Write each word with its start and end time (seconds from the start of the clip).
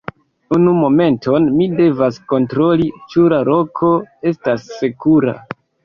Unu 0.55 0.71
momenton 0.77 1.45
mi 1.59 1.67
devas 1.81 2.19
kontroli 2.35 2.89
ĉu 3.13 3.29
la 3.37 3.45
loko 3.53 3.95
estas 4.35 4.69
sekura. 4.81 5.41